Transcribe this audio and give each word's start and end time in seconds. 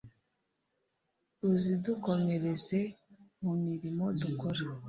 uzidukomereze 1.51 2.79
mu 3.43 3.53
mirimo 3.65 4.05
dukora 4.21 4.61